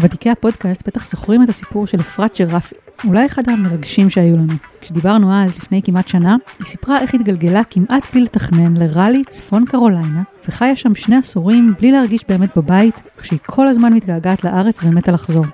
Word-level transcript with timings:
ותיקי 0.00 0.30
הפודקאסט 0.30 0.86
בטח 0.86 1.10
זוכרים 1.10 1.42
את 1.42 1.48
הסיפור 1.48 1.86
של 1.86 2.00
אפרת 2.00 2.38
ג'רפי, 2.38 2.74
אולי 3.04 3.26
אחד 3.26 3.48
המרגשים 3.48 4.10
שהיו 4.10 4.36
לנו. 4.36 4.52
כשדיברנו 4.80 5.34
אז, 5.34 5.56
לפני 5.56 5.82
כמעט 5.82 6.08
שנה, 6.08 6.36
היא 6.58 6.66
סיפרה 6.66 7.00
איך 7.00 7.14
התגלגלה 7.14 7.62
כמעט 7.70 8.06
בלי 8.12 8.22
לתכנן 8.22 8.76
לראלי 8.76 9.22
צפון 9.30 9.64
קרוליינה, 9.64 10.22
וחיה 10.48 10.76
שם 10.76 10.94
שני 10.94 11.16
עשורים 11.16 11.74
בלי 11.78 11.92
להרגיש 11.92 12.24
באמת 12.28 12.56
בבית, 12.56 13.02
כשהיא 13.16 13.38
כל 13.46 13.68
הזמן 13.68 13.92
מתגעגעת 13.92 14.44
לארץ 14.44 14.80
ומתה 14.84 15.12
לחזור. 15.12 15.44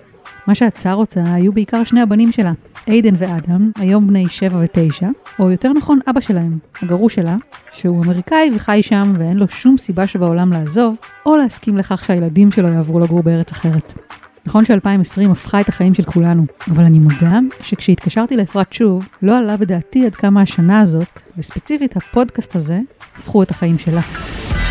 מה 0.46 0.54
שעצר 0.54 0.95
אותה 0.95 1.22
היו 1.34 1.52
בעיקר 1.52 1.84
שני 1.84 2.00
הבנים 2.00 2.32
שלה, 2.32 2.52
איידן 2.88 3.14
ואדם, 3.18 3.70
היום 3.76 4.06
בני 4.06 4.29
7 4.29 4.58
ו-9, 4.58 5.06
או 5.38 5.50
יותר 5.50 5.72
נכון 5.72 5.98
אבא 6.10 6.20
שלהם, 6.20 6.58
הגרוש 6.82 7.14
שלה, 7.14 7.36
שהוא 7.70 8.04
אמריקאי 8.04 8.50
וחי 8.54 8.80
שם 8.82 9.12
ואין 9.18 9.36
לו 9.36 9.48
שום 9.48 9.79
סיבה 9.79 10.06
שבעולם 10.06 10.52
לעזוב, 10.52 10.96
או 11.26 11.36
להסכים 11.36 11.76
לכך 11.76 12.04
שהילדים 12.04 12.52
שלו 12.52 12.68
יעברו 12.68 13.00
לגור 13.00 13.22
בארץ 13.22 13.52
אחרת. 13.52 14.07
נכון 14.48 14.64
ש-2020 14.64 15.30
הפכה 15.30 15.61
את 15.61 15.68
החיים 15.68 15.94
של 15.94 16.02
כולנו, 16.02 16.46
אבל 16.70 16.84
אני 16.84 16.98
מודה 16.98 17.39
שכשהתקשרתי 17.62 18.36
לאפרת 18.36 18.72
שוב, 18.72 19.08
לא 19.22 19.39
עלה 19.39 19.56
בדעתי 19.56 20.06
עד 20.06 20.14
כמה 20.14 20.43
השנה 20.43 20.80
הזאת, 20.80 21.20
וספציפית 21.39 21.96
הפודקאסט 21.96 22.56
הזה, 22.56 22.80
הפכו 23.16 23.42
את 23.42 23.50
החיים 23.50 23.79
שלה. 23.79 24.00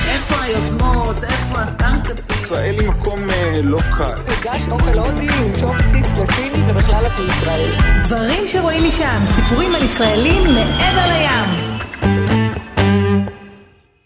איפה 0.09 0.35
היוזמות? 0.43 1.23
איפה 1.23 1.59
הסטארט-אפים? 1.59 2.37
ישראל 2.43 2.79
היא 2.79 2.89
מקום 2.89 3.19
אה, 3.29 3.61
לא 3.63 3.79
קל. 3.97 4.03
הגשת 4.03 4.71
אוכל 4.71 4.99
הודי 4.99 5.21
עם 5.21 6.23
לסיני 6.23 6.71
ובכלל 6.71 7.03
את 7.05 7.19
מישראל. 7.25 8.03
דברים 8.03 8.43
שרואים 8.47 8.83
משם, 8.87 9.25
סיפורים 9.35 9.75
על 9.75 9.83
ישראלים 9.83 10.43
מעבר 10.43 11.03
לים. 11.13 11.77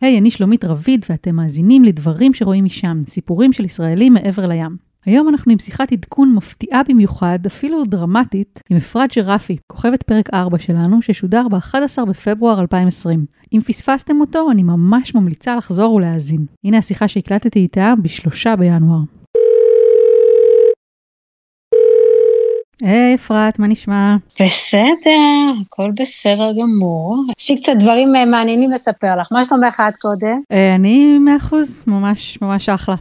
היי, 0.02 0.18
אני 0.18 0.32
שלומית 0.32 0.66
רביד, 0.66 1.06
ואתם 1.10 1.36
מאזינים 1.36 1.84
לדברים 1.84 2.34
שרואים 2.34 2.66
משם, 2.66 3.02
סיפורים 3.08 3.54
של 3.54 3.66
ישראלים 3.66 4.14
מעבר 4.14 4.48
לים. 4.48 4.91
היום 5.06 5.30
אנחנו 5.30 5.52
עם 5.52 5.60
שיחת 5.60 5.92
עדכון 5.92 6.36
מפתיעה 6.36 6.82
במיוחד, 6.90 7.40
אפילו 7.48 7.84
דרמטית, 7.84 8.60
עם 8.70 8.78
אפרת 8.78 9.10
ג'רפי, 9.16 9.58
כוכבת 9.72 10.04
פרק 10.04 10.34
4 10.34 10.60
שלנו, 10.60 11.02
ששודר 11.02 11.48
ב-11 11.48 12.06
בפברואר 12.08 12.62
2020. 12.62 13.26
אם 13.54 13.62
פספסתם 13.62 14.22
אותו, 14.22 14.52
אני 14.52 14.64
ממש 14.64 15.16
ממליצה 15.16 15.56
לחזור 15.56 15.94
ולהאזין. 15.94 16.46
הנה 16.64 16.78
השיחה 16.78 17.08
שהקלטתי 17.08 17.60
איתה 17.60 17.94
בשלושה 18.02 18.56
בינואר. 18.56 19.00
היי 22.82 23.16
אפרת, 23.16 23.60
מה 23.60 23.68
נשמע? 23.68 24.16
בסדר, 24.40 25.62
הכל 25.62 25.92
בסדר 25.96 26.52
גמור. 26.62 27.24
יש 27.40 27.52
לי 27.52 27.58
קצת 27.58 27.74
דברים 27.80 28.16
אה, 28.16 28.26
מעניינים 28.26 28.72
לספר 28.72 29.16
לך. 29.22 29.28
מה 29.32 29.46
שלומך 29.46 29.84
את 29.90 29.96
קודם? 29.96 30.42
אה, 30.52 30.76
אני 30.76 31.18
מאה 31.20 31.38
אחוז, 31.38 31.84
ממש 31.88 32.38
ממש 32.42 32.70
אחלה. 32.70 32.96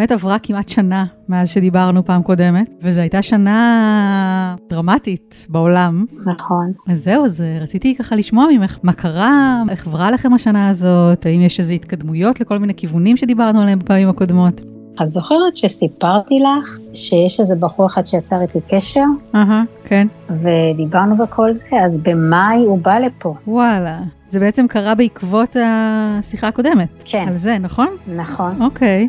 באמת 0.00 0.12
עברה 0.12 0.38
כמעט 0.38 0.68
שנה 0.68 1.04
מאז 1.28 1.48
שדיברנו 1.48 2.04
פעם 2.04 2.22
קודמת, 2.22 2.70
וזו 2.82 3.00
הייתה 3.00 3.22
שנה 3.22 4.56
דרמטית 4.70 5.46
בעולם. 5.48 6.04
נכון. 6.26 6.72
אז 6.88 7.04
זהו, 7.04 7.24
אז 7.24 7.40
אה, 7.40 7.58
רציתי 7.62 7.94
ככה 7.94 8.16
לשמוע 8.16 8.46
ממך 8.52 8.78
מה 8.82 8.92
קרה, 8.92 9.62
איך 9.70 9.86
עברה 9.86 10.10
לכם 10.10 10.34
השנה 10.34 10.68
הזאת, 10.68 11.26
האם 11.26 11.40
יש 11.40 11.58
איזה 11.58 11.74
התקדמויות 11.74 12.40
לכל 12.40 12.58
מיני 12.58 12.74
כיוונים 12.74 13.16
שדיברנו 13.16 13.60
עליהם 13.60 13.78
בפעמים 13.78 14.08
הקודמות? 14.08 14.62
את 15.02 15.10
זוכרת 15.10 15.56
שסיפרתי 15.56 16.34
לך 16.38 16.78
שיש 16.94 17.40
איזה 17.40 17.54
בחור 17.54 17.86
אחד 17.86 18.06
שיצר 18.06 18.40
איתי 18.40 18.58
קשר, 18.68 19.04
אהה, 19.34 19.62
כן. 19.84 20.06
ודיברנו 20.28 21.24
וכל 21.24 21.56
זה, 21.56 21.66
אז 21.84 21.96
במאי 22.02 22.64
הוא 22.66 22.78
בא 22.78 22.98
לפה. 22.98 23.34
וואלה. 23.46 23.98
זה 24.28 24.40
בעצם 24.40 24.66
קרה 24.68 24.94
בעקבות 24.94 25.56
השיחה 25.64 26.48
הקודמת. 26.48 26.88
כן. 27.04 27.24
על 27.28 27.36
זה, 27.36 27.58
נכון? 27.58 27.88
נכון. 28.16 28.62
אוקיי. 28.62 29.08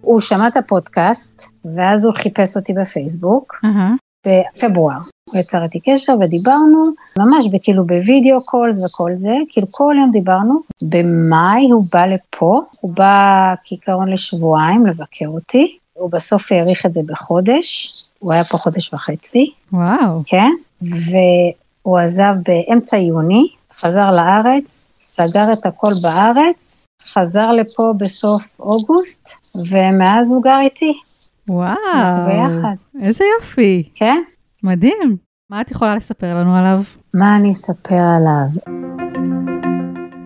הוא 0.00 0.20
שמע 0.20 0.48
את 0.48 0.56
הפודקאסט, 0.56 1.42
ואז 1.76 2.04
הוא 2.04 2.14
חיפש 2.14 2.56
אותי 2.56 2.72
בפייסבוק, 2.72 3.60
אהה. 3.64 3.94
בפברואר. 4.26 4.98
הוא 5.30 5.40
יצר 5.40 5.62
איתי 5.62 5.80
קשר 5.80 6.12
ודיברנו, 6.20 6.90
ממש 7.18 7.46
כאילו 7.62 7.86
בווידאו 7.86 8.40
קולס 8.44 8.84
וכל 8.84 9.10
זה, 9.14 9.34
כאילו 9.48 9.66
כל 9.70 9.94
יום 10.00 10.10
דיברנו. 10.10 10.60
במאי 10.82 11.70
הוא 11.70 11.84
בא 11.92 12.06
לפה, 12.06 12.60
הוא 12.80 12.94
בא 12.94 13.54
כעיקרון 13.64 14.08
לשבועיים 14.08 14.86
לבקר 14.86 15.26
אותי, 15.28 15.78
הוא 15.92 16.10
בסוף 16.10 16.52
האריך 16.52 16.86
את 16.86 16.94
זה 16.94 17.00
בחודש, 17.06 17.92
הוא 18.18 18.32
היה 18.32 18.44
פה 18.44 18.58
חודש 18.58 18.94
וחצי, 18.94 19.52
וואו. 19.72 20.22
כן? 20.26 20.50
והוא 20.82 21.98
עזב 21.98 22.34
באמצע 22.46 22.96
יוני, 22.96 23.48
חזר 23.78 24.10
לארץ, 24.10 24.88
סגר 25.00 25.52
את 25.52 25.66
הכל 25.66 25.92
בארץ, 26.02 26.86
חזר 27.12 27.52
לפה 27.52 27.92
בסוף 27.96 28.60
אוגוסט, 28.60 29.28
ומאז 29.70 30.32
הוא 30.32 30.42
גר 30.42 30.58
איתי, 30.60 30.92
וואו. 31.48 31.74
ביחד. 32.26 32.74
איזה 33.02 33.24
יופי. 33.36 33.88
כן? 33.94 34.22
מדהים. 34.64 35.16
מה 35.50 35.60
את 35.60 35.70
יכולה 35.70 35.96
לספר 35.96 36.34
לנו 36.34 36.56
עליו? 36.56 36.82
מה 37.14 37.36
אני 37.36 37.50
אספר 37.50 37.94
עליו? 37.94 38.74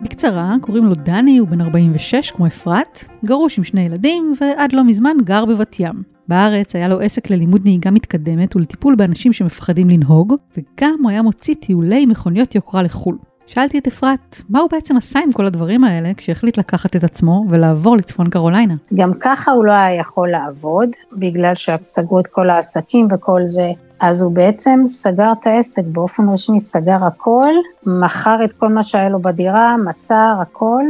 בקצרה, 0.02 0.54
קוראים 0.60 0.84
לו 0.84 0.94
דני, 0.94 1.38
הוא 1.38 1.48
בן 1.48 1.60
46 1.60 2.30
כמו 2.30 2.46
אפרת, 2.46 3.04
גרוש 3.24 3.58
עם 3.58 3.64
שני 3.64 3.80
ילדים, 3.80 4.34
ועד 4.40 4.72
לא 4.72 4.84
מזמן 4.84 5.16
גר 5.24 5.44
בבת 5.44 5.80
ים. 5.80 6.02
בארץ 6.28 6.76
היה 6.76 6.88
לו 6.88 7.00
עסק 7.00 7.30
ללימוד 7.30 7.60
נהיגה 7.64 7.90
מתקדמת 7.90 8.56
ולטיפול 8.56 8.94
באנשים 8.94 9.32
שמפחדים 9.32 9.90
לנהוג, 9.90 10.34
וגם 10.56 10.94
הוא 11.02 11.10
היה 11.10 11.22
מוציא 11.22 11.54
טיולי 11.54 12.06
מכוניות 12.06 12.54
יוקרה 12.54 12.82
לחו"ל. 12.82 13.18
שאלתי 13.46 13.78
את 13.78 13.86
אפרת, 13.86 14.40
מה 14.48 14.60
הוא 14.60 14.68
בעצם 14.72 14.96
עשה 14.96 15.18
עם 15.18 15.32
כל 15.32 15.46
הדברים 15.46 15.84
האלה 15.84 16.10
כשהחליט 16.16 16.56
לקחת 16.58 16.96
את 16.96 17.04
עצמו 17.04 17.44
ולעבור 17.48 17.96
לצפון 17.96 18.30
קרוליינה? 18.30 18.74
גם 18.94 19.12
ככה 19.20 19.50
הוא 19.52 19.64
לא 19.64 19.72
היה 19.72 19.94
יכול 20.00 20.30
לעבוד, 20.30 20.88
בגלל 21.12 21.54
שסגרו 21.54 22.20
את 22.20 22.26
כל 22.26 22.50
העסקים 22.50 23.08
וכל 23.14 23.40
זה. 23.44 23.70
אז 24.00 24.22
הוא 24.22 24.32
בעצם 24.32 24.80
סגר 24.86 25.32
את 25.40 25.46
העסק 25.46 25.82
באופן 25.86 26.28
רשמי, 26.28 26.60
סגר 26.60 27.06
הכל, 27.06 27.48
מכר 27.86 28.44
את 28.44 28.52
כל 28.52 28.68
מה 28.68 28.82
שהיה 28.82 29.08
לו 29.08 29.22
בדירה, 29.22 29.76
מסר 29.76 30.34
הכל, 30.42 30.82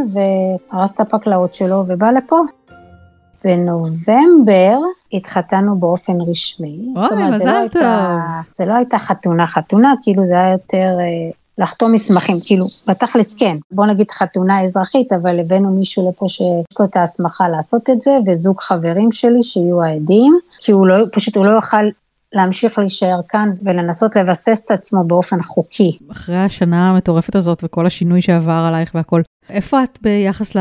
והרס 0.72 0.92
את 0.92 1.00
הפקלאות 1.00 1.54
שלו 1.54 1.84
ובא 1.88 2.10
לפה. 2.10 2.40
בנובמבר 3.44 4.78
התחתנו 5.12 5.76
באופן 5.78 6.12
רשמי. 6.30 6.92
אוי, 6.96 7.08
זה 7.08 7.14
מזל 7.16 7.44
לא 7.52 7.56
הייתה- 7.58 7.78
טוב. 7.78 8.56
זה 8.58 8.64
לא 8.64 8.74
הייתה 8.74 8.98
חתונה 8.98 9.46
חתונה, 9.46 9.94
כאילו 10.02 10.24
זה 10.24 10.34
היה 10.34 10.52
יותר 10.52 10.96
אה, 11.00 11.30
לחתום 11.58 11.92
מסמכים, 11.92 12.36
כאילו, 12.46 12.66
בתכלס 12.88 13.34
כן. 13.34 13.56
בוא 13.72 13.86
נגיד 13.86 14.10
חתונה 14.10 14.64
אזרחית, 14.64 15.12
אבל 15.12 15.40
הבאנו 15.40 15.70
מישהו 15.70 16.10
לפה 16.10 16.28
שיש 16.28 16.80
לו 16.80 16.84
את 16.84 16.96
ההסמכה 16.96 17.48
לעשות 17.48 17.90
את 17.90 18.02
זה, 18.02 18.10
וזוג 18.26 18.60
חברים 18.60 19.12
שלי 19.12 19.42
שיהיו 19.42 19.82
העדים, 19.82 20.38
כי 20.60 20.72
הוא 20.72 20.86
לא, 20.86 20.96
פשוט 21.12 21.36
הוא 21.36 21.46
לא 21.46 21.50
יוכל 21.50 21.84
להמשיך 22.32 22.78
להישאר 22.78 23.20
כאן 23.28 23.50
ולנסות 23.62 24.16
לבסס 24.16 24.62
את 24.66 24.70
עצמו 24.70 25.04
באופן 25.04 25.42
חוקי. 25.42 25.98
אחרי 26.12 26.36
השנה 26.36 26.90
המטורפת 26.90 27.34
הזאת 27.34 27.64
וכל 27.64 27.86
השינוי 27.86 28.22
שעבר 28.22 28.64
עלייך 28.68 28.90
והכל, 28.94 29.22
איפה 29.50 29.84
את 29.84 29.98
ביחס 30.02 30.56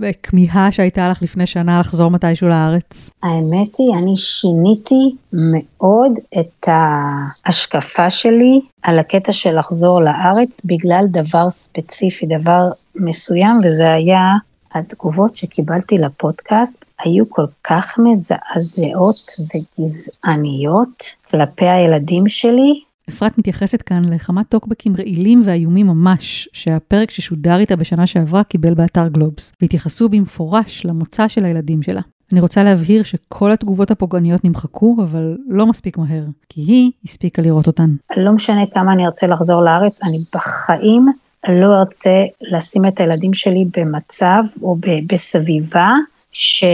לכמיהה 0.00 0.72
שהייתה 0.72 1.08
לך 1.08 1.22
לפני 1.22 1.46
שנה 1.46 1.80
לחזור 1.80 2.10
מתישהו 2.10 2.48
לארץ? 2.48 3.10
האמת 3.22 3.76
היא, 3.78 3.94
אני 3.98 4.16
שיניתי 4.16 5.14
מאוד 5.32 6.12
את 6.40 6.68
ההשקפה 6.68 8.10
שלי 8.10 8.60
על 8.82 8.98
הקטע 8.98 9.32
של 9.32 9.58
לחזור 9.58 10.02
לארץ 10.02 10.60
בגלל 10.64 11.04
דבר 11.08 11.50
ספציפי, 11.50 12.26
דבר 12.26 12.70
מסוים, 12.94 13.60
וזה 13.64 13.92
היה 13.92 14.34
התגובות 14.74 15.36
שקיבלתי 15.36 15.98
לפודקאסט 15.98 16.84
היו 17.04 17.28
כל 17.28 17.46
כך 17.64 17.98
מזעזעות 17.98 19.30
וגזעניות 19.40 21.02
כלפי 21.30 21.68
הילדים 21.68 22.28
שלי. 22.28 22.82
אפרת 23.08 23.38
מתייחסת 23.38 23.82
כאן 23.82 24.02
לכמה 24.04 24.44
טוקבקים 24.44 24.94
רעילים 24.98 25.42
ואיומים 25.44 25.86
ממש, 25.86 26.48
שהפרק 26.52 27.10
ששודר 27.10 27.58
איתה 27.58 27.76
בשנה 27.76 28.06
שעברה 28.06 28.44
קיבל 28.44 28.74
באתר 28.74 29.08
גלובס, 29.08 29.52
והתייחסו 29.60 30.08
במפורש 30.08 30.84
למוצא 30.84 31.28
של 31.28 31.44
הילדים 31.44 31.82
שלה. 31.82 32.00
אני 32.32 32.40
רוצה 32.40 32.62
להבהיר 32.62 33.02
שכל 33.02 33.52
התגובות 33.52 33.90
הפוגעניות 33.90 34.44
נמחקו, 34.44 34.96
אבל 35.02 35.36
לא 35.48 35.66
מספיק 35.66 35.98
מהר, 35.98 36.24
כי 36.48 36.60
היא 36.60 36.90
הספיקה 37.04 37.42
לראות 37.42 37.66
אותן. 37.66 37.90
לא 38.16 38.32
משנה 38.32 38.66
כמה 38.66 38.92
אני 38.92 39.04
ארצה 39.04 39.26
לחזור 39.26 39.62
לארץ, 39.62 40.02
אני 40.02 40.18
בחיים 40.34 41.06
לא 41.48 41.78
ארצה 41.78 42.24
לשים 42.40 42.86
את 42.86 43.00
הילדים 43.00 43.34
שלי 43.34 43.64
במצב 43.76 44.42
או 44.62 44.76
בסביבה 45.06 45.92
ש... 46.32 46.64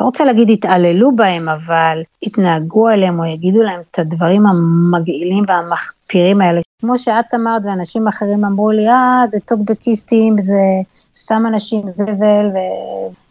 לא 0.00 0.06
רוצה 0.06 0.24
להגיד 0.24 0.50
התעללו 0.50 1.16
בהם, 1.16 1.48
אבל 1.48 2.02
התנהגו 2.22 2.88
עליהם 2.88 3.20
או 3.20 3.24
יגידו 3.24 3.62
להם 3.62 3.80
את 3.90 3.98
הדברים 3.98 4.42
המגעילים 4.46 5.44
והמחפירים 5.48 6.40
האלה. 6.40 6.60
כמו 6.80 6.98
שאת 6.98 7.34
אמרת 7.34 7.62
ואנשים 7.64 8.08
אחרים 8.08 8.44
אמרו 8.44 8.70
לי, 8.70 8.88
אה, 8.88 9.24
זה 9.30 9.38
טוקבקיסטים, 9.40 10.40
זה 10.40 10.60
סתם 11.16 11.42
אנשים 11.48 11.82
זבל, 11.94 12.46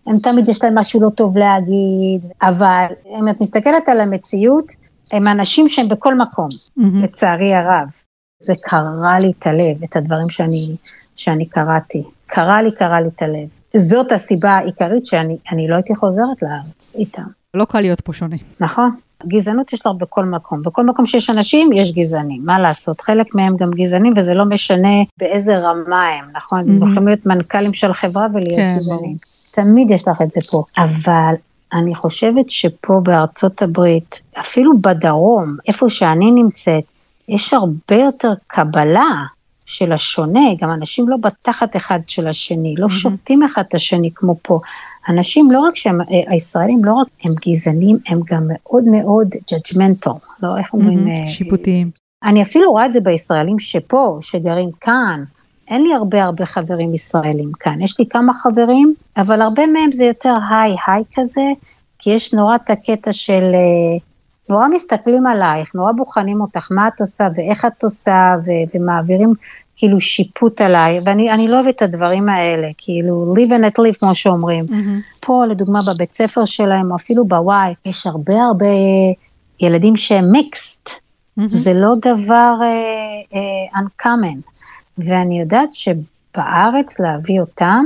והם 0.06 0.20
תמיד 0.20 0.50
יש 0.50 0.64
להם 0.64 0.78
משהו 0.78 1.02
לא 1.02 1.10
טוב 1.10 1.38
להגיד, 1.38 2.26
אבל 2.42 2.86
אם 3.20 3.30
את 3.30 3.42
מסתכלת 3.42 3.90
על 3.90 4.02
המציאות, 4.02 4.72
הם 5.14 5.28
אנשים 5.28 5.68
שהם 5.68 5.88
בכל 5.88 6.16
מקום, 6.16 6.48
מהמם. 6.78 7.04
לצערי 7.04 7.54
הרב. 7.54 7.88
זה 8.40 8.54
קרע 8.64 9.20
לי 9.20 9.32
את 9.40 9.48
הלב, 9.48 9.84
את 9.84 9.96
הדברים 9.96 10.30
שאני, 10.30 10.76
שאני 11.16 11.46
קראתי. 11.46 12.04
קרע 12.26 12.62
לי, 12.62 12.72
קרע 12.72 13.02
לי 13.02 13.08
את 13.08 13.22
הלב. 13.22 13.50
זאת 13.78 14.12
הסיבה 14.12 14.52
העיקרית 14.52 15.06
שאני 15.06 15.38
אני 15.52 15.68
לא 15.68 15.76
הייתי 15.76 15.96
חוזרת 15.96 16.42
לארץ 16.42 16.96
איתם. 16.96 17.24
לא 17.54 17.66
קל 17.66 17.82
להיות 17.82 18.02
פה 18.02 18.14
שונה. 18.14 18.36
נכון. 18.60 18.92
גזענות 19.28 19.74
יש 19.74 19.86
לך 19.86 19.92
בכל 19.98 20.26
מקום, 20.26 20.62
בכל 20.62 20.86
מקום 20.86 21.06
שיש 21.06 21.30
אנשים 21.30 21.74
יש 21.74 21.92
גזענים, 21.92 22.42
מה 22.46 22.60
לעשות, 22.60 23.02
חלק 23.02 23.36
מהם 23.36 23.56
גם 23.58 23.72
גזענים 23.72 24.14
וזה 24.18 24.34
לא 24.34 24.46
משנה 24.46 25.02
באיזה 25.20 25.58
רמה 25.58 26.08
הם, 26.08 26.26
נכון? 26.34 26.60
הם 26.60 26.66
מהמם. 26.66 26.92
יכולים 26.92 27.08
להיות 27.08 27.26
מנכ"לים 27.26 27.74
של 27.74 27.94
חברה 27.94 28.26
ולהיות 28.34 28.56
כן, 28.56 28.76
גזענים. 28.78 29.16
תמיד 29.52 29.92
יש 29.92 30.08
לך 30.08 30.22
את 30.22 30.32
זה 30.32 30.40
פה, 30.52 30.64
אבל 30.78 31.34
אני 31.74 31.96
חושבת 31.96 32.50
שפה 32.50 33.02
בארצות 33.04 33.62
הברית, 33.62 34.22
אפילו 34.40 34.78
בדרום, 34.82 35.58
איפה 35.68 35.90
שאני 35.90 36.32
נמצאת, 36.32 36.84
יש 37.30 37.54
הרבה 37.54 37.96
יותר 37.96 38.34
קבלה 38.48 39.24
של 39.66 39.92
השונה, 39.92 40.40
גם 40.62 40.72
אנשים 40.72 41.10
לא 41.10 41.18
בתחת 41.18 41.76
אחד 41.76 42.00
של 42.08 42.28
השני, 42.28 42.76
לא 42.78 42.90
שופטים 42.90 43.44
אחד 43.44 43.64
את 43.68 43.74
השני 43.74 44.10
כמו 44.16 44.36
פה. 44.42 44.60
אנשים 45.10 45.52
לא 45.52 45.60
רק 45.60 45.76
שהם, 45.76 46.02
אה, 46.02 46.06
הישראלים 46.28 46.86
לא 46.86 46.94
רק 46.94 47.08
הם 47.24 47.32
גזענים, 47.46 47.98
הם 48.08 48.20
גם 48.26 48.44
מאוד 48.48 48.84
מאוד 48.84 49.28
judgmental, 49.54 50.18
לא 50.44 50.58
איך 50.58 50.74
אומרים? 50.74 51.08
אה, 51.08 51.28
שיפוטיים. 51.28 51.92
אני 52.24 52.42
אפילו 52.42 52.72
רואה 52.72 52.86
את 52.86 52.92
זה 52.94 53.00
בישראלים 53.00 53.60
שפה, 53.60 54.18
שגרים 54.22 54.70
כאן. 54.82 55.24
אין 55.68 55.84
לי 55.84 55.94
הרבה 55.94 56.24
הרבה 56.24 56.46
חברים 56.46 56.94
ישראלים 56.94 57.52
כאן, 57.60 57.82
יש 57.82 58.00
לי 58.00 58.06
כמה 58.10 58.34
חברים, 58.34 58.94
אבל 59.18 59.42
הרבה 59.42 59.66
מהם 59.66 59.92
זה 59.92 60.06
יותר 60.06 60.34
היי 60.50 60.76
היי 60.88 61.04
כזה, 61.16 61.42
כי 62.00 62.10
יש 62.10 62.34
נורא 62.34 62.56
את 62.56 62.70
הקטע 62.70 63.12
של, 63.12 63.44
אה, 63.54 63.98
נורא 64.50 64.68
מסתכלים 64.68 65.28
עלייך, 65.28 65.76
נורא 65.76 65.92
בוחנים 65.92 66.42
אותך, 66.42 66.68
מה 66.72 66.88
את 66.88 67.00
עושה 67.00 67.28
ואיך 67.36 67.66
את 67.66 67.84
עושה, 67.84 68.36
ו- 68.46 68.76
ומעבירים 68.78 69.34
כאילו 69.76 70.02
שיפוט 70.02 70.62
עליי, 70.62 71.00
ואני 71.06 71.32
אני 71.32 71.48
לא 71.48 71.56
אוהבת 71.56 71.76
את 71.76 71.82
הדברים 71.82 72.30
האלה, 72.30 72.68
כאילו 72.78 73.34
live 73.38 73.50
and 73.50 73.66
let 73.66 73.80
live 73.80 74.00
כמו 74.00 74.16
שאומרים. 74.16 74.66
מהמם. 74.70 75.00
פה 75.20 75.46
לדוגמה 75.50 75.80
בבית 75.94 76.14
ספר 76.14 76.46
שלהם, 76.46 76.92
או 76.92 76.96
אפילו 76.96 77.26
בוואי, 77.26 77.74
יש 77.86 78.08
הרבה 78.08 78.42
הרבה 78.42 78.66
ילדים 79.60 79.98
שהם 79.98 80.32
מיקסט, 80.32 80.90
מהמם. 81.38 81.50
זה 81.50 81.74
לא 81.74 81.94
דבר 82.02 82.54
uh, 82.60 83.34
uh, 83.34 83.78
uncommon, 83.78 84.52
ואני 84.98 85.40
יודעת 85.40 85.70
שבארץ 85.74 87.00
להביא 87.00 87.40
אותם, 87.40 87.86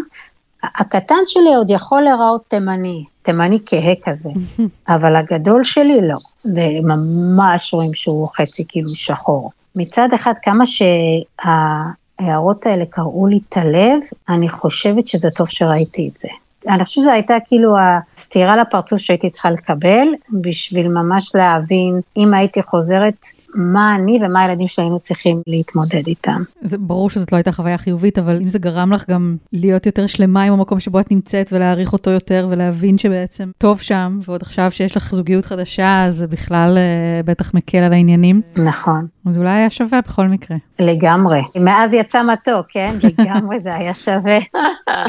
הקטן 0.64 1.16
שלי 1.28 1.56
עוד 1.56 1.70
יכול 1.70 2.02
להיראות 2.02 2.42
תימני, 2.48 3.04
תימני 3.22 3.60
כהה 3.66 3.94
כזה, 4.04 4.30
אבל 4.96 5.16
הגדול 5.16 5.64
שלי 5.64 6.08
לא, 6.08 6.16
וממש 6.56 7.74
רואים 7.74 7.94
שהוא 7.94 8.28
חצי 8.28 8.64
כאילו 8.68 8.90
שחור. 8.90 9.52
מצד 9.76 10.08
אחד, 10.16 10.34
כמה 10.44 10.64
שההערות 10.66 12.66
האלה 12.66 12.86
קרעו 12.90 13.28
לי 13.28 13.40
את 13.50 13.58
הלב, 13.58 14.00
אני 14.30 14.50
חושבת 14.50 15.08
שזה 15.08 15.30
טוב 15.30 15.48
שראיתי 15.48 16.10
את 16.14 16.20
זה. 16.20 16.28
אני 16.68 16.86
חושבת 16.86 17.04
שזו 17.04 17.12
הייתה 17.12 17.38
כאילו 17.46 17.76
הסטירה 17.80 18.58
לפרצוף 18.58 19.00
שהייתי 19.00 19.30
צריכה 19.30 19.52
לקבל, 19.52 20.08
בשביל 20.32 20.88
ממש 20.88 21.32
להבין, 21.36 22.00
אם 22.18 22.34
הייתי 22.34 22.64
חוזרת, 22.64 23.26
מה 23.56 23.96
אני 23.96 24.20
ומה 24.22 24.42
הילדים 24.42 24.68
שלי 24.68 24.84
היינו 24.84 25.00
צריכים 25.00 25.42
להתמודד 25.48 26.08
איתם. 26.08 26.44
זה 26.62 26.78
ברור 26.78 27.10
שזאת 27.10 27.32
לא 27.32 27.38
הייתה 27.38 27.52
חוויה 27.52 27.78
חיובית, 27.78 28.18
אבל 28.18 28.42
אם 28.42 28.50
זה 28.50 28.60
גרם 28.60 28.94
לך 28.94 29.10
גם 29.10 29.38
להיות 29.54 29.86
יותר 29.86 30.08
שלמה 30.08 30.44
עם 30.44 30.54
המקום 30.54 30.80
שבו 30.80 31.00
את 31.00 31.12
נמצאת 31.12 31.54
ולהעריך 31.54 31.94
אותו 31.94 32.12
יותר 32.12 32.48
ולהבין 32.50 32.98
שבעצם 32.98 33.52
טוב 33.58 33.82
שם, 33.82 34.20
ועוד 34.26 34.42
עכשיו 34.42 34.72
שיש 34.72 34.98
לך 34.98 35.16
זוגיות 35.16 35.46
חדשה, 35.46 36.06
זה 36.10 36.28
בכלל 36.28 36.78
אה, 36.78 37.22
בטח 37.26 37.54
מקל 37.54 37.78
על 37.78 37.94
העניינים. 37.94 38.42
נכון, 38.58 39.08
אז 39.26 39.38
אולי 39.38 39.50
היה 39.50 39.70
שווה 39.70 40.02
בכל 40.02 40.28
מקרה. 40.28 40.58
לגמרי. 40.80 41.42
מאז 41.64 41.94
יצא 41.94 42.24
מתוק, 42.24 42.66
כן? 42.70 42.94
לגמרי 43.20 43.60
זה 43.60 43.76
היה 43.76 43.94
שווה. 43.94 44.40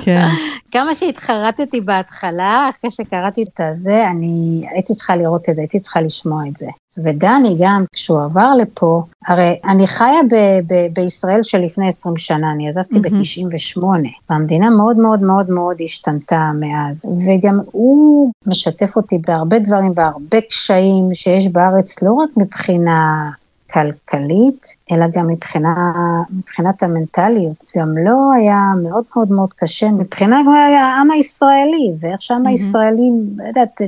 כן. 0.02 0.26
כמה 0.70 0.94
שהתחרטתי 0.94 1.80
בהתחלה, 1.80 2.70
אחרי 2.70 2.90
שקראתי 2.90 3.42
את 3.42 3.60
הזה, 3.60 4.04
אני 4.10 4.66
הייתי 4.70 4.94
צריכה 4.94 5.16
לראות 5.16 5.48
את 5.48 5.56
זה, 5.56 5.62
הייתי 5.62 5.80
צריכה 5.80 6.00
לשמוע 6.00 6.42
את 6.48 6.56
זה. 6.56 6.66
ודני 7.04 7.56
גם, 7.60 7.84
כשהוא 7.92 8.22
עבר 8.24 8.54
לפה, 8.54 9.02
הרי 9.26 9.58
אני 9.64 9.86
חיה 9.86 10.22
ב- 10.30 10.72
ב- 10.72 10.86
בישראל 10.92 11.42
של 11.42 11.58
לפני 11.58 11.88
20 11.88 12.16
שנה, 12.16 12.52
אני 12.52 12.68
עזבתי 12.68 12.98
מהמם. 12.98 13.18
ב-98, 13.18 13.82
והמדינה 14.30 14.70
מאוד 14.70 14.96
מאוד 14.96 15.22
מאוד 15.22 15.50
מאוד 15.50 15.76
השתנתה 15.84 16.50
מאז, 16.60 17.06
וגם 17.26 17.60
הוא 17.72 18.32
משתף 18.46 18.96
אותי 18.96 19.18
בהרבה 19.26 19.58
דברים 19.58 19.92
והרבה 19.94 20.40
קשיים 20.40 21.14
שיש 21.14 21.48
בארץ, 21.48 22.02
לא 22.02 22.12
רק 22.12 22.30
מבחינה 22.36 23.30
כלכלית, 23.72 24.66
אלא 24.92 25.06
גם 25.14 25.26
מבחינה, 25.26 25.92
מבחינת 26.30 26.82
המנטליות. 26.82 27.64
גם 27.76 27.98
לו 27.98 28.32
היה 28.36 28.72
מאוד 28.82 29.04
מאוד 29.16 29.30
מאוד 29.30 29.52
קשה 29.52 29.90
מבחינה 29.90 30.40
גם 30.42 30.54
העם 30.54 31.10
הישראלי, 31.10 31.92
ואיך 32.00 32.22
שהעם 32.22 32.42
מהמם. 32.42 32.50
הישראלי, 32.50 33.10
לא 33.36 33.44
יודעת, 33.48 33.80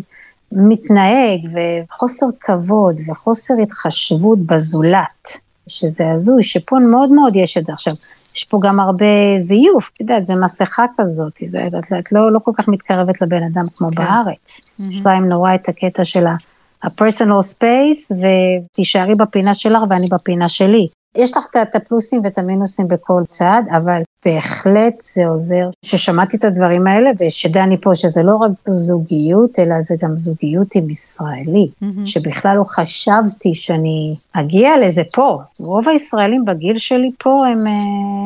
מתנהג, 0.53 1.41
וחוסר 1.55 2.27
כבוד 2.41 2.97
וחוסר 3.09 3.55
התחשבות 3.63 4.39
בזולת, 4.39 5.29
שזה 5.67 6.11
הזוי, 6.11 6.43
שפה 6.43 6.77
מאוד 6.91 7.13
מאוד 7.13 7.37
יש 7.37 7.59
את 7.59 7.67
זה. 7.67 7.73
עכשיו, 7.73 7.93
יש 8.35 8.45
פה 8.45 8.59
גם 8.63 8.81
הרבה 8.81 9.07
זיוף, 9.39 9.91
את 9.95 10.01
יודעת, 10.01 10.25
זה 10.25 10.37
מסכה 10.37 10.85
כזאת, 10.97 11.33
זה, 11.47 11.67
את 11.67 11.73
יודעת, 11.73 12.13
לא, 12.13 12.33
לא 12.33 12.39
כל 12.39 12.53
כך 12.59 12.69
מתקרבת 12.69 13.23
לבן 13.23 13.43
אדם 13.43 13.65
כמו 13.77 13.89
כן. 13.89 13.95
בארץ. 13.95 14.61
יש 14.79 15.07
להם 15.07 15.29
נורא 15.29 15.55
את 15.55 15.69
הקטע 15.69 16.05
של 16.05 16.27
ה-personal 16.27 17.55
space, 17.55 18.15
ותישארי 18.21 19.15
בפינה 19.15 19.55
שלך 19.55 19.83
ואני 19.89 20.07
בפינה 20.11 20.49
שלי. 20.49 20.87
יש 21.17 21.37
לך 21.37 21.47
את- 21.63 21.75
הפלוסים 21.75 22.21
ואת 22.25 22.39
המינוסים 22.39 22.89
בכל 22.89 23.23
צד, 23.29 23.63
אבל 23.77 24.01
בהחלט 24.25 24.95
זה 25.15 25.27
עוזר 25.27 25.71
ששמעתי 25.85 26.37
את 26.37 26.45
הדברים 26.45 26.87
האלה, 26.87 27.11
ושדני 27.21 27.81
פה 27.81 27.95
שזה 27.95 28.23
לא 28.23 28.37
רק 28.37 28.51
זוגיות, 28.69 29.59
אלא 29.59 29.75
זה 29.83 29.95
גם 30.03 30.17
זוגיות 30.17 30.75
עם 30.75 30.91
ישראלי, 30.91 31.69
מהמם. 31.81 32.07
שבכלל 32.07 32.57
לא 32.57 32.65
חשבתי 32.65 33.55
שאני 33.55 34.15
אגיע 34.33 34.71
לזה 34.87 35.03
פה. 35.15 35.39
רוב 35.59 35.89
הישראלים 35.89 36.45
בגיל 36.45 36.79
שלי 36.79 37.11
פה 37.19 37.47
הם 37.47 37.67
אה, 37.67 37.73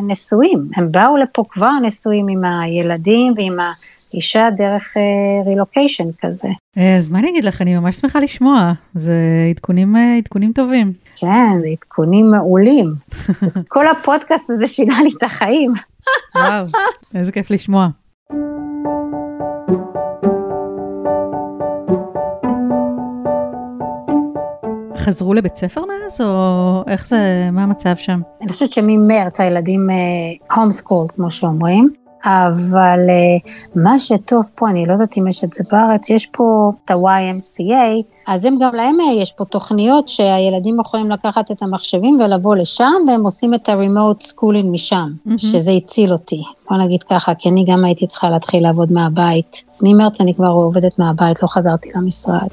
נשואים, 0.07 0.69
הם 0.77 0.93
באו 0.93 1.17
לפה 1.17 1.45
כבר 1.51 1.71
נשואים 1.83 2.29
עם 2.29 2.41
הילדים 2.45 3.35
ועם 3.37 3.57
האישה 4.15 4.49
דרך 4.57 4.95
רילוקיישן 5.47 6.09
כזה. 6.21 6.49
אה, 6.79 6.97
אז 6.97 7.11
מה 7.11 7.19
אני 7.19 7.31
אגיד 7.31 7.45
לך, 7.45 7.63
אני 7.63 7.77
ממש 7.77 7.97
שמחה 7.97 8.21
לשמוע. 8.21 8.73
זה 8.95 9.15
עדכונים, 9.51 9.97
אה, 9.97 10.17
עדכונים 10.17 10.53
טובים. 10.53 10.93
כן, 11.17 11.59
זה 11.59 11.67
עדכונים 11.69 12.31
מעולים. 12.31 12.87
כל 13.69 13.89
הפודקאסט 13.89 14.51
הזה 14.51 14.67
שינה 14.67 15.03
לי 15.03 15.11
את 15.19 15.23
החיים. 15.23 15.73
וואו, 16.35 16.65
איזה 17.15 17.33
כיף 17.33 17.51
לשמוע. 17.51 17.89
חזרו 24.97 25.35
לבית 25.35 25.57
ספר 25.57 25.81
מאז, 25.85 26.21
או 26.21 26.85
איך 26.87 27.07
זה, 27.07 27.49
מה 27.53 27.63
המצב 27.63 27.97
שם? 27.97 28.21
אני 28.43 28.53
חושבת 28.53 28.73
שממרץ 28.73 29.41
הילדים 29.41 29.89
הום 30.55 30.71
סקול, 30.71 31.07
כמו 31.15 31.31
שאומרים, 31.31 31.91
אבל 32.25 32.99
אה, 33.09 33.51
מה 33.83 33.99
שטוב 33.99 34.51
פה, 34.55 34.69
אני 34.69 34.85
לא 34.87 34.93
יודעת 34.93 35.19
אם 35.19 35.27
יש 35.27 35.45
את 35.45 35.53
זה 35.53 35.65
בארץ, 35.73 36.11
יש 36.11 36.27
פה 36.27 36.73
את 36.85 36.91
ה-YMCA, 36.91 38.03
אז 38.27 38.45
הם 38.45 38.59
גם 38.61 38.75
להם 38.75 39.01
אה, 39.01 39.23
יש 39.23 39.33
פה 39.33 39.45
תוכניות 39.45 40.09
שהילדים 40.09 40.81
יכולים 40.81 41.11
לקחת 41.11 41.51
את 41.51 41.63
המחשבים 41.63 42.17
ולבוא 42.21 42.57
לשם, 42.57 42.93
והם 43.09 43.23
עושים 43.25 43.55
את 43.55 43.69
ה-remote 43.69 44.25
schooling 44.25 44.67
משם, 44.73 45.09
מהמם. 45.25 45.39
שזה 45.39 45.71
הציל 45.71 46.13
אותי. 46.13 46.43
בוא 46.71 46.79
נגיד 46.79 47.03
ככה, 47.03 47.35
כי 47.35 47.49
אני 47.49 47.65
גם 47.69 47.85
הייתי 47.85 48.07
צריכה 48.07 48.31
להתחיל 48.31 48.63
לעבוד 48.63 48.93
מהבית. 48.93 49.65
ממרץ 49.83 50.21
אני 50.21 50.35
כבר 50.35 50.49
עובדת 50.49 50.99
מהבית, 50.99 51.43
לא 51.43 51.49
חזרתי 51.49 51.89
למשרד. 51.97 52.49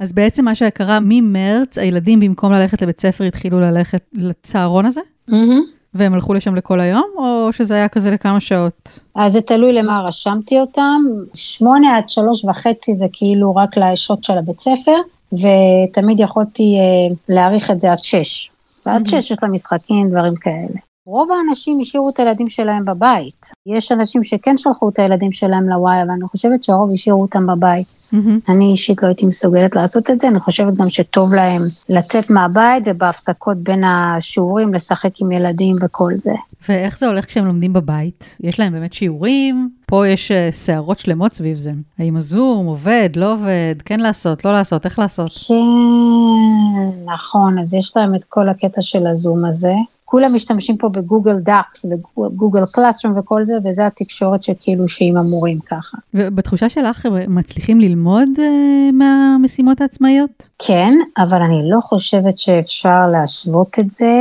אז 0.00 0.12
בעצם 0.12 0.44
מה 0.44 0.54
שקרה 0.54 0.98
ממרץ, 1.02 1.78
הילדים 1.78 2.20
במקום 2.20 2.52
ללכת 2.52 2.82
לבית 2.82 3.00
ספר 3.00 3.24
התחילו 3.24 3.60
ללכת 3.60 4.02
לצהרון 4.12 4.86
הזה, 4.86 5.00
מהמם. 5.28 5.77
והם 5.94 6.14
הלכו 6.14 6.34
לשם 6.34 6.54
לכל 6.54 6.80
היום, 6.80 7.10
או 7.16 7.52
שזה 7.52 7.74
היה 7.74 7.88
כזה 7.88 8.10
לכמה 8.10 8.40
שעות? 8.40 9.00
אז 9.14 9.32
זה 9.32 9.40
תלוי 9.40 9.72
למה 9.72 10.02
רשמתי 10.06 10.60
אותם, 10.60 11.02
שמונה 11.34 11.96
עד 11.96 12.08
שלוש 12.08 12.44
וחצי 12.44 12.94
זה 12.94 13.06
כאילו 13.12 13.56
רק 13.56 13.76
לשעות 13.78 14.24
של 14.24 14.38
הבית 14.38 14.60
ספר, 14.60 14.96
ותמיד 15.32 16.20
יכולתי 16.20 16.62
אה, 16.62 17.16
להאריך 17.28 17.70
את 17.70 17.80
זה 17.80 17.92
עד 17.92 17.98
שש. 17.98 18.50
ועד 18.86 19.06
שש 19.06 19.30
יש 19.30 19.36
לה 19.42 19.48
משחקים, 19.48 20.10
דברים 20.10 20.34
כאלה. 20.34 20.87
רוב 21.08 21.28
האנשים 21.32 21.80
השאירו 21.80 22.08
את 22.08 22.18
הילדים 22.18 22.48
שלהם 22.48 22.84
בבית. 22.84 23.50
יש 23.66 23.92
אנשים 23.92 24.22
שכן 24.22 24.56
שלחו 24.56 24.88
את 24.88 24.98
הילדים 24.98 25.32
שלהם 25.32 25.68
לוואי, 25.68 26.02
אבל 26.02 26.10
אני 26.10 26.24
חושבת 26.24 26.62
שהרוב 26.62 26.90
השאירו 26.92 27.22
אותם 27.22 27.46
בבית. 27.46 27.86
מהמם. 28.12 28.38
אני 28.48 28.64
אישית 28.64 29.02
לא 29.02 29.08
הייתי 29.08 29.26
מסוגלת 29.26 29.76
לעשות 29.76 30.10
את 30.10 30.18
זה, 30.18 30.28
אני 30.28 30.40
חושבת 30.40 30.74
גם 30.74 30.88
שטוב 30.88 31.34
להם 31.34 31.62
לצאת 31.88 32.30
מהבית 32.30 32.82
ובהפסקות 32.86 33.56
בין 33.56 33.84
השיעורים 33.84 34.74
לשחק 34.74 35.20
עם 35.20 35.32
ילדים 35.32 35.74
וכל 35.82 36.12
זה. 36.16 36.32
ואיך 36.68 36.98
זה 36.98 37.08
הולך 37.08 37.26
כשהם 37.26 37.46
לומדים 37.46 37.72
בבית? 37.72 38.38
יש 38.40 38.60
להם 38.60 38.72
באמת 38.72 38.92
שיעורים? 38.92 39.70
פה 39.86 40.08
יש 40.08 40.30
אה, 40.30 40.48
סערות 40.52 40.98
שלמות 40.98 41.32
סביב 41.32 41.58
זה. 41.58 41.72
האם 41.98 42.16
הזום 42.16 42.66
עובד, 42.66 43.10
לא 43.16 43.32
עובד, 43.32 43.74
כן 43.84 44.00
לעשות, 44.00 44.44
לא 44.44 44.52
לעשות, 44.52 44.84
איך 44.84 44.98
לעשות? 44.98 45.30
כן, 45.48 47.12
נכון, 47.14 47.58
אז 47.58 47.74
יש 47.74 47.96
להם 47.96 48.14
את 48.14 48.24
כל 48.24 48.48
הקטע 48.48 48.82
של 48.82 49.06
הזום 49.06 49.44
הזה. 49.44 49.74
כולם 50.10 50.34
משתמשים 50.34 50.76
פה 50.76 50.88
בגוגל 50.88 51.38
דאקס 51.38 51.84
וגוגל 51.84 52.66
קלאסרום 52.72 53.18
וכל 53.18 53.44
זה, 53.44 53.54
וזה 53.64 53.86
התקשורת 53.86 54.42
שכאילו 54.42 54.88
שעם 54.88 55.16
המורים 55.16 55.58
ככה. 55.58 55.96
ובתחושה 56.14 56.68
שלך 56.68 57.06
מצליחים 57.28 57.80
ללמוד 57.80 58.28
uh, 58.36 58.92
מהמשימות 58.92 59.80
העצמאיות? 59.80 60.48
כן, 60.58 60.92
אבל 61.18 61.42
אני 61.42 61.70
לא 61.70 61.80
חושבת 61.80 62.38
שאפשר 62.38 63.06
להשוות 63.12 63.78
את 63.78 63.90
זה 63.90 64.12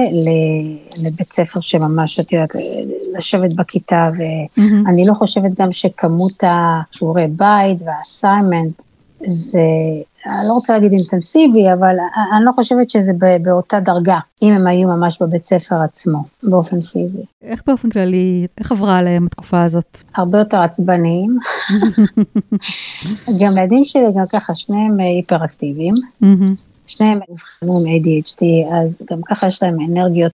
לבית 0.97 1.33
ספר 1.33 1.59
שממש, 1.59 2.19
את 2.19 2.33
יודעת, 2.33 2.55
לשבת 3.17 3.53
בכיתה, 3.53 4.09
ואני 4.17 5.03
mm-hmm. 5.03 5.07
לא 5.07 5.13
חושבת 5.13 5.59
גם 5.59 5.71
שכמות 5.71 6.43
השיעורי 6.43 7.27
בית 7.27 7.81
והאסיימנט 7.85 8.81
זה, 9.25 9.59
אני 10.29 10.47
לא 10.47 10.53
רוצה 10.53 10.73
להגיד 10.73 10.91
אינטנסיבי, 10.91 11.73
אבל 11.73 11.95
אני 12.35 12.45
לא 12.45 12.51
חושבת 12.51 12.89
שזה 12.89 13.11
באותה 13.41 13.79
דרגה, 13.79 14.19
אם 14.41 14.53
הם 14.53 14.67
היו 14.67 14.87
ממש 14.87 15.21
בבית 15.21 15.41
ספר 15.41 15.75
עצמו, 15.81 16.23
באופן 16.43 16.81
פיזי. 16.81 17.23
איך 17.41 17.61
באופן 17.67 17.89
כללי, 17.89 18.47
איך 18.57 18.71
עברה 18.71 18.97
עליהם 18.97 19.25
התקופה 19.25 19.63
הזאת? 19.63 19.97
הרבה 20.15 20.37
יותר 20.37 20.61
עצבניים. 20.61 21.37
גם 23.41 23.51
הילדים 23.57 23.85
שלי 23.85 24.07
גם 24.15 24.25
ככה, 24.31 24.55
שניהם 24.55 24.99
היפראקטיביים. 24.99 25.93
שניהם 26.87 27.19
נבחנו 27.29 27.79
עם 27.79 27.85
ADHD, 27.85 28.73
אז 28.73 29.05
גם 29.11 29.21
ככה 29.21 29.47
יש 29.47 29.63
להם 29.63 29.77
אנרגיות 29.89 30.31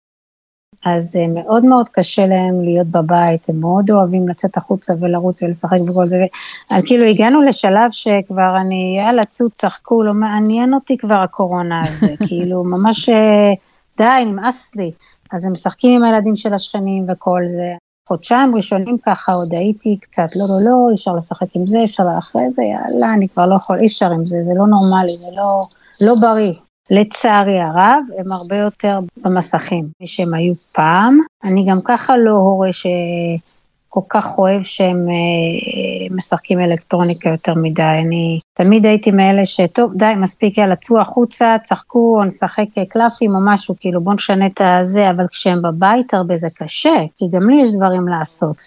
אז 0.86 1.16
אה, 1.16 1.28
מאוד 1.28 1.66
מאוד 1.66 1.90
קשה 1.90 2.26
להם 2.26 2.62
להיות 2.62 2.88
בבית, 2.88 3.50
הם 3.50 3.60
מאוד 3.60 3.92
אוהבים 3.92 4.28
לצאת 4.28 4.58
החוצה 4.58 4.94
ולרוץ 5.00 5.44
ולשחק 5.44 5.78
וכל 5.90 6.08
זה, 6.08 6.26
אז 6.72 6.84
כאילו 6.84 7.06
הגענו 7.06 7.42
לשלב 7.42 7.92
שכבר 7.92 8.58
אני, 8.62 8.98
יאללה, 9.00 9.24
צאו, 9.26 9.50
צחקו, 9.50 10.04
לא 10.04 10.14
מעניין 10.14 10.74
אותי 10.74 10.98
כבר 10.98 11.16
הקורונה 11.16 11.84
הזה, 11.90 12.14
כאילו 12.28 12.64
ממש 12.64 13.10
אה, 13.10 13.54
די, 13.98 14.26
נמאס 14.26 14.76
לי. 14.76 14.92
אז 15.32 15.46
הם 15.46 15.52
משחקים 15.52 15.92
עם 15.92 16.04
הילדים 16.04 16.36
של 16.36 16.54
השכנים 16.54 17.06
וכל 17.08 17.42
זה. 17.46 17.72
חודשיים 18.08 18.56
ראשונים 18.56 18.98
ככה 19.06 19.32
עוד 19.32 19.54
הייתי 19.54 19.98
קצת, 20.02 20.36
לא, 20.36 20.46
לא, 20.50 20.72
לא, 20.72 20.90
אי 20.90 20.96
אפשר 20.96 21.14
לשחק 21.14 21.56
עם 21.56 21.68
זה, 21.68 21.84
אפשר 21.84 22.04
אחרי 22.18 22.50
זה, 22.50 22.64
יאללה, 22.64 23.14
אני 23.14 23.28
כבר 23.28 23.46
לא 23.46 23.56
יכול, 23.56 23.80
אי 23.80 23.86
אפשר 23.86 24.12
עם 24.12 24.26
זה, 24.26 24.44
זה 24.44 24.52
לא 24.56 24.68
נורמלי, 24.68 25.14
זה 25.14 25.36
לא, 25.36 25.62
לא 26.02 26.16
בריא. 26.22 26.54
לצערי 26.92 27.60
הרב, 27.60 28.04
הם 28.18 28.32
הרבה 28.32 28.56
יותר 28.56 29.00
במסכים 29.18 29.88
משהם 30.02 30.34
היו 30.34 30.54
פעם. 30.72 31.20
אני 31.44 31.66
גם 31.70 31.78
ככה 31.86 32.18
לא 32.18 32.32
הורה 32.32 32.70
שכל 32.74 34.00
כך 34.10 34.38
אוהב 34.38 34.62
שהם 34.64 35.08
אה, 35.10 36.16
משחקים 36.16 36.60
אלקטרוניקה 36.60 37.30
יותר 37.30 37.54
מדי. 37.56 37.84
אני 37.84 38.40
תמיד 38.54 38.86
הייתי 38.86 39.12
מאלה 39.12 39.46
שטוב, 39.46 39.94
די, 39.96 40.14
מספיק, 40.18 40.58
יאללה, 40.58 40.76
צאו 40.76 41.02
החוצה, 41.02 41.56
צחקו, 41.64 42.18
או 42.20 42.24
נשחק 42.24 42.66
קלפים 42.90 43.36
או 43.36 43.40
משהו, 43.46 43.76
כאילו 43.80 44.02
בואו 44.02 44.16
נשנה 44.16 44.46
את 44.46 44.62
הזה, 44.64 45.10
אבל 45.10 45.26
כשהם 45.32 45.62
בבית 45.62 46.14
הרבה 46.14 46.38
זה 46.38 46.48
קשה, 46.56 46.96
כי 47.16 47.26
גם 47.32 47.50
לי 47.50 47.56
יש 47.56 47.72
דברים 47.72 48.08
לעשות. 48.08 48.62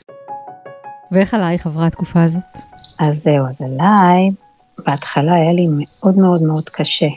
ואיך 1.13 1.35
עלייך 1.35 1.67
עברה 1.67 1.87
התקופה 1.87 2.23
הזאת? 2.23 2.43
אז 3.01 3.15
זהו, 3.23 3.47
אז 3.47 3.63
עליי, 3.63 4.31
בהתחלה 4.87 5.35
היה 5.35 5.53
לי 5.53 5.67
מאוד 5.71 6.19
מאוד 6.19 6.43
מאוד 6.43 6.69
קשה. 6.69 7.09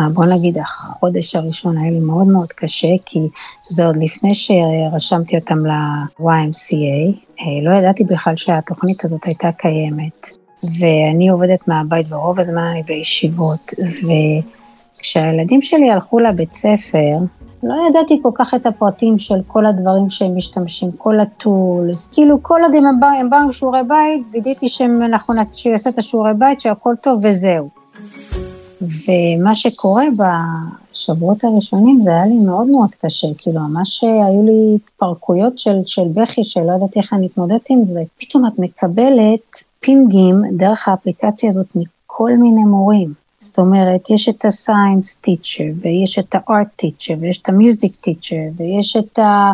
בוא 0.00 0.24
נגיד 0.24 0.58
החודש 0.58 1.36
הראשון 1.36 1.78
היה 1.78 1.90
לי 1.90 1.98
מאוד 1.98 2.26
מאוד 2.26 2.52
קשה, 2.52 2.88
כי 3.06 3.18
זה 3.70 3.86
עוד 3.86 3.96
לפני 3.96 4.34
שרשמתי 4.34 5.36
אותם 5.36 5.66
ל-YMCA, 5.66 7.16
אה, 7.40 7.70
לא 7.70 7.74
ידעתי 7.74 8.04
בכלל 8.04 8.36
שהתוכנית 8.36 9.04
הזאת 9.04 9.24
הייתה 9.24 9.52
קיימת, 9.52 10.26
ואני 10.80 11.28
עובדת 11.28 11.68
מהבית 11.68 12.06
ורוב 12.12 12.40
הזמן 12.40 12.62
אני 12.62 12.82
בישיבות, 12.82 13.72
וכשהילדים 14.98 15.62
שלי 15.62 15.90
הלכו 15.90 16.18
לבית 16.18 16.52
ספר, 16.52 17.16
לא 17.62 17.74
ידעתי 17.88 18.20
כל 18.22 18.30
כך 18.34 18.54
את 18.54 18.66
הפרטים 18.66 19.18
של 19.18 19.40
כל 19.46 19.66
הדברים 19.66 20.10
שהם 20.10 20.36
משתמשים, 20.36 20.92
כל 20.92 21.20
הטולס, 21.20 22.06
כאילו 22.06 22.42
כל 22.42 22.60
עוד 22.62 22.74
הם 22.74 23.00
באו, 23.30 23.38
עם 23.44 23.52
שיעורי 23.52 23.80
בית, 23.88 24.26
וידאתי 24.32 24.68
שאנחנו 24.68 25.34
נעשה, 25.34 25.58
שהוא 25.58 25.70
יעשה 25.70 25.90
את 25.90 25.98
השיעורי 25.98 26.34
בית, 26.38 26.60
שהכל 26.60 26.94
טוב 27.00 27.20
וזהו. 27.22 27.83
ומה 28.84 29.54
שקורה 29.54 30.04
בשבועות 30.16 31.44
הראשונים 31.44 32.00
זה 32.02 32.10
היה 32.10 32.26
לי 32.26 32.34
מאוד 32.34 32.66
מאוד 32.66 32.90
קשה, 33.02 33.28
כאילו 33.38 33.60
ממש 33.60 34.04
היו 34.04 34.42
לי 34.42 34.76
התפרקויות 34.76 35.58
של, 35.58 35.76
של 35.86 36.08
בכי 36.14 36.44
שלא 36.44 36.72
ידעתי 36.76 36.98
איך 36.98 37.12
אני 37.12 37.26
אתמודד 37.26 37.58
עם 37.70 37.84
זה. 37.84 38.02
פתאום 38.18 38.46
את 38.46 38.58
מקבלת 38.58 39.58
פינגים 39.80 40.42
דרך 40.56 40.88
האפליקציה 40.88 41.48
הזאת 41.48 41.66
מכל 41.74 42.32
מיני 42.32 42.64
מורים. 42.64 43.12
זאת 43.40 43.58
אומרת, 43.58 44.10
יש 44.10 44.28
את 44.28 44.44
ה-science 44.44 45.26
teacher, 45.26 45.64
ויש 45.80 46.18
את 46.18 46.34
ה-art 46.34 46.84
teacher, 46.84 47.14
ויש 47.20 47.38
את 47.38 47.48
ה-music 47.48 47.94
teacher, 48.06 48.60
ויש 48.60 48.96
את 48.96 49.18
ה... 49.18 49.52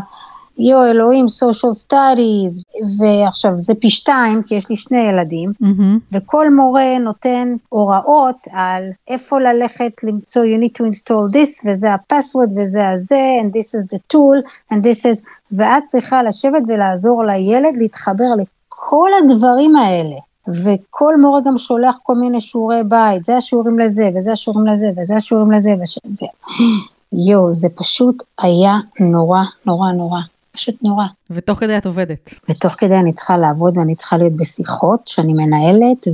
יו 0.60 0.84
אלוהים, 0.84 1.26
social 1.26 1.86
studies, 1.86 2.62
ועכשיו 2.98 3.58
זה 3.58 3.74
פי 3.74 3.90
שתיים, 3.90 4.42
כי 4.42 4.54
יש 4.54 4.70
לי 4.70 4.76
שני 4.76 4.98
ילדים, 4.98 5.50
mm-hmm. 5.62 5.98
וכל 6.12 6.54
מורה 6.54 6.98
נותן 7.00 7.56
הוראות 7.68 8.36
על 8.52 8.82
איפה 9.08 9.40
ללכת 9.40 10.04
למצוא, 10.04 10.44
you 10.44 10.62
need 10.62 10.82
to 10.82 10.84
install 10.84 11.34
this, 11.34 11.62
וזה 11.64 11.94
הפסווד, 11.94 12.52
וזה 12.56 12.88
הזה, 12.88 13.20
and 13.42 13.48
this 13.56 13.74
is 13.74 13.94
the 13.94 14.14
tool, 14.14 14.50
and 14.72 14.76
this 14.76 15.02
is, 15.06 15.26
ואת 15.52 15.84
צריכה 15.84 16.22
לשבת 16.22 16.62
ולעזור 16.68 17.24
לילד 17.24 17.74
להתחבר 17.76 18.28
לכל 18.38 19.10
הדברים 19.18 19.76
האלה. 19.76 20.16
וכל 20.48 21.20
מורה 21.20 21.40
גם 21.40 21.58
שולח 21.58 21.98
כל 22.02 22.14
מיני 22.14 22.40
שיעורי 22.40 22.82
בית, 22.88 23.24
זה 23.24 23.36
השיעורים 23.36 23.78
לזה, 23.78 24.10
וזה 24.16 24.32
השיעורים 24.32 24.66
לזה, 24.66 24.90
וזה 24.96 25.16
השיעורים 25.16 25.52
לזה, 25.52 25.74
וש... 25.82 25.98
יואו, 27.28 27.52
זה 27.52 27.68
פשוט 27.74 28.22
היה 28.38 28.74
נורא, 29.00 29.42
נורא, 29.66 29.92
נורא. 29.92 30.20
פשוט 30.52 30.74
נורא. 30.82 31.04
ותוך 31.30 31.58
כדי 31.58 31.76
את 31.76 31.86
עובדת. 31.86 32.34
ותוך 32.48 32.72
כדי 32.72 32.96
אני 32.96 33.12
צריכה 33.12 33.36
לעבוד 33.36 33.78
ואני 33.78 33.94
צריכה 33.94 34.16
להיות 34.16 34.32
בשיחות 34.32 35.08
שאני 35.08 35.32
מנהלת, 35.32 36.06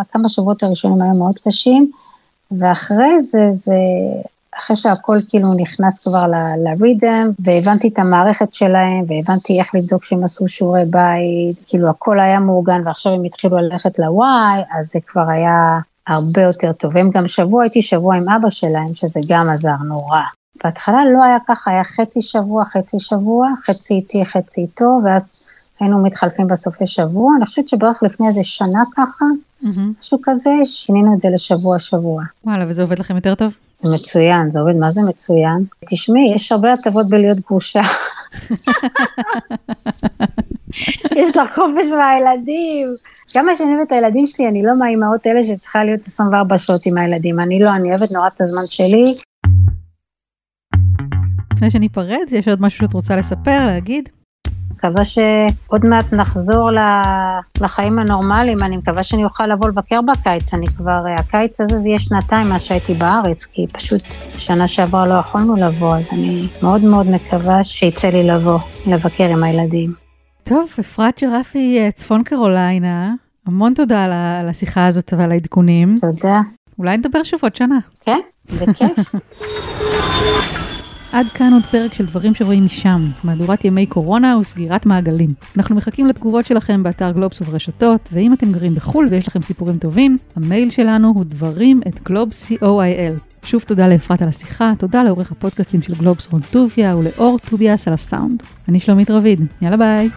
וכמה 0.00 0.28
שבועות 0.28 0.62
הראשונים 0.62 1.02
היו 1.02 1.14
מאוד 1.14 1.38
קשים, 1.38 1.90
ואחרי 2.50 3.20
זה, 3.20 3.50
זה, 3.50 3.74
אחרי 4.58 4.76
שהכל 4.76 5.18
כאילו 5.28 5.54
נכנס 5.54 5.98
כבר 5.98 6.24
לרידם, 6.64 7.30
והבנתי 7.38 7.88
את 7.88 7.98
המערכת 7.98 8.52
שלהם, 8.52 9.04
והבנתי 9.08 9.60
איך 9.60 9.74
לבדוק 9.74 10.04
שהם 10.04 10.24
עשו 10.24 10.48
שיעורי 10.48 10.84
בית, 10.84 11.64
כאילו 11.66 11.90
הכל 11.90 12.20
היה 12.20 12.40
מאורגן, 12.40 12.82
ועכשיו 12.86 13.12
הם 13.12 13.24
התחילו 13.24 13.56
ללכת 13.56 13.98
לוואי, 13.98 14.62
אז 14.78 14.86
זה 14.86 14.98
כבר 15.06 15.28
היה 15.28 15.78
הרבה 16.06 16.42
יותר 16.42 16.72
טוב. 16.72 16.92
והם 16.94 17.10
גם 17.10 17.28
שבוע, 17.28 17.62
הייתי 17.62 17.82
שבוע 17.82 18.16
עם 18.16 18.28
אבא 18.28 18.50
שלהם, 18.50 18.94
שזה 18.94 19.20
גם 19.28 19.48
עזר 19.48 19.76
נורא. 19.88 20.20
בהתחלה 20.66 20.98
לא 21.14 21.24
היה 21.24 21.38
ככה, 21.48 21.70
היה 21.70 21.84
חצי 21.84 22.22
שבוע, 22.22 22.64
חצי 22.64 22.98
שבוע, 22.98 23.48
חצי 23.64 23.94
איתי, 23.94 24.24
חצי 24.24 24.60
איתו, 24.60 25.00
ואז 25.04 25.46
היינו 25.80 26.02
מתחלפים 26.02 26.46
בסופי 26.46 26.86
שבוע. 26.86 27.32
אני 27.36 27.46
חושבת 27.46 27.68
שבערך 27.68 28.02
לפני 28.02 28.28
איזה 28.28 28.44
שנה 28.44 28.82
ככה, 28.96 29.24
mm-hmm. 29.62 29.98
משהו 30.00 30.18
כזה, 30.22 30.50
שינינו 30.64 31.14
את 31.14 31.20
זה 31.20 31.28
לשבוע-שבוע. 31.34 32.22
וואלה, 32.44 32.64
וזה 32.68 32.82
עובד 32.82 32.98
לכם 32.98 33.16
יותר 33.16 33.34
טוב? 33.34 33.56
מצוין, 33.84 34.50
זה 34.50 34.60
עובד, 34.60 34.76
מה 34.76 34.90
זה 34.90 35.00
מצוין? 35.08 35.64
תשמעי, 35.90 36.32
יש 36.34 36.52
הרבה 36.52 36.72
הטבות 36.72 37.08
בלהיות 37.10 37.38
גרושה. 37.40 37.80
יש 41.20 41.36
לך 41.36 41.54
חופש 41.54 41.90
מהילדים. 41.90 42.86
כמה 43.32 43.56
שאני 43.56 43.74
אוהבת 43.74 43.86
את 43.86 43.92
הילדים 43.92 44.26
שלי, 44.26 44.46
אני 44.46 44.62
לא 44.62 44.78
מהאימהות 44.78 45.26
האלה 45.26 45.44
שצריכה 45.44 45.84
להיות 45.84 46.00
24 46.00 46.58
שעות 46.58 46.86
עם 46.86 46.98
הילדים. 46.98 47.40
אני 47.40 47.58
לא, 47.58 47.70
אני 47.70 47.88
אוהבת 47.88 48.12
נורא 48.12 48.28
את 48.34 48.40
הזמן 48.40 48.66
שלי. 48.66 49.14
לפני 51.56 51.70
שניפרד, 51.70 52.32
יש 52.32 52.48
עוד 52.48 52.62
משהו 52.62 52.78
שאת 52.78 52.94
רוצה 52.94 53.16
לספר, 53.16 53.66
להגיד? 53.66 54.08
מקווה 54.70 55.04
שעוד 55.04 55.86
מעט 55.86 56.12
נחזור 56.12 56.70
לחיים 57.60 57.98
הנורמליים, 57.98 58.58
אני 58.62 58.76
מקווה 58.76 59.02
שאני 59.02 59.24
אוכל 59.24 59.46
לבוא 59.46 59.68
לבקר 59.68 60.00
בקיץ, 60.02 60.54
אני 60.54 60.66
כבר, 60.66 61.04
הקיץ 61.18 61.60
הזה 61.60 61.78
זה 61.78 61.88
יהיה 61.88 61.98
שנתיים 61.98 62.48
מאז 62.48 62.62
שהייתי 62.62 62.94
בארץ, 62.94 63.44
כי 63.44 63.66
פשוט 63.72 64.02
שנה 64.38 64.68
שעברה 64.68 65.06
לא 65.06 65.14
יכולנו 65.14 65.56
לבוא, 65.56 65.96
אז 65.96 66.08
אני 66.12 66.48
מאוד 66.62 66.84
מאוד 66.84 67.06
מקווה 67.06 67.64
שיצא 67.64 68.08
לי 68.08 68.22
לבוא, 68.22 68.58
לבקר 68.86 69.24
עם 69.24 69.44
הילדים. 69.44 69.94
טוב, 70.44 70.68
אפרת 70.80 71.18
שרפי, 71.18 71.78
אה, 71.78 71.90
צפון 71.90 72.22
קרוליינה, 72.22 73.14
המון 73.46 73.74
תודה 73.74 74.04
על 74.40 74.48
השיחה 74.48 74.86
הזאת 74.86 75.12
ועל 75.18 75.32
העדכונים. 75.32 75.94
תודה. 76.00 76.40
אולי 76.78 76.96
נדבר 76.96 77.22
שוב 77.22 77.40
עוד 77.42 77.54
שנה. 77.54 77.78
כן, 78.00 78.20
בכיף. 78.46 79.14
עד 81.12 81.26
כאן 81.34 81.52
עוד 81.52 81.66
פרק 81.66 81.94
של 81.94 82.06
דברים 82.06 82.34
שרואים 82.34 82.64
משם, 82.64 83.06
מהדורת 83.24 83.64
ימי 83.64 83.86
קורונה 83.86 84.38
וסגירת 84.38 84.86
מעגלים. 84.86 85.30
אנחנו 85.56 85.76
מחכים 85.76 86.06
לתגובות 86.06 86.46
שלכם 86.46 86.82
באתר 86.82 87.10
גלובס 87.10 87.40
וברשתות, 87.40 88.08
ואם 88.12 88.32
אתם 88.32 88.52
גרים 88.52 88.74
בחו"ל 88.74 89.08
ויש 89.10 89.28
לכם 89.28 89.42
סיפורים 89.42 89.78
טובים, 89.78 90.16
המייל 90.36 90.70
שלנו 90.70 91.12
הוא 91.16 91.24
דברים 91.24 91.80
את 91.88 92.02
גלובס 92.02 92.52
co.il. 92.52 93.46
שוב 93.46 93.62
תודה 93.62 93.88
לאפרת 93.88 94.22
על 94.22 94.28
השיחה, 94.28 94.72
תודה 94.78 95.02
לעורך 95.02 95.32
הפודקאסטים 95.32 95.82
של 95.82 95.94
גלובס 95.94 96.28
רון 96.32 96.42
טוביה 96.50 96.96
ולאור 96.96 97.38
טוביאס 97.50 97.88
על 97.88 97.94
הסאונד. 97.94 98.42
אני 98.68 98.80
שלומית 98.80 99.10
רביד, 99.10 99.40
יאללה 99.62 99.76
ביי. 99.76 100.08